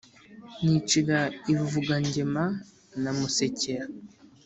[0.63, 1.19] Nicira
[1.51, 2.45] i Buvugangema
[3.01, 3.85] na Musekera,